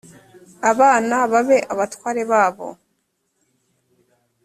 abana 0.71 1.15
babe 1.31 1.57
abatware 1.73 2.21
babo 2.31 2.67